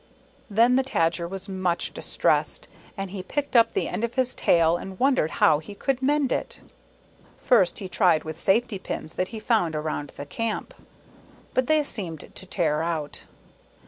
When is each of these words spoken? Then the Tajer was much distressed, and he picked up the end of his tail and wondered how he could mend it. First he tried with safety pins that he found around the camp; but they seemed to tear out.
Then 0.49 0.77
the 0.77 0.83
Tajer 0.83 1.27
was 1.29 1.47
much 1.47 1.93
distressed, 1.93 2.67
and 2.97 3.11
he 3.11 3.21
picked 3.21 3.55
up 3.55 3.73
the 3.73 3.87
end 3.87 4.03
of 4.03 4.15
his 4.15 4.33
tail 4.33 4.75
and 4.75 4.99
wondered 4.99 5.29
how 5.29 5.59
he 5.59 5.75
could 5.75 6.01
mend 6.01 6.31
it. 6.31 6.59
First 7.37 7.77
he 7.77 7.87
tried 7.87 8.23
with 8.23 8.39
safety 8.39 8.79
pins 8.79 9.13
that 9.13 9.27
he 9.27 9.39
found 9.39 9.75
around 9.75 10.13
the 10.15 10.25
camp; 10.25 10.73
but 11.53 11.67
they 11.67 11.83
seemed 11.83 12.21
to 12.33 12.45
tear 12.47 12.81
out. 12.81 13.25